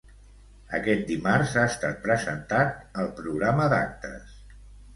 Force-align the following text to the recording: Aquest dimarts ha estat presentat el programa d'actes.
Aquest 0.77 1.03
dimarts 1.09 1.53
ha 1.61 1.67
estat 1.73 2.01
presentat 2.07 2.99
el 3.05 3.13
programa 3.23 3.71
d'actes. 3.77 4.37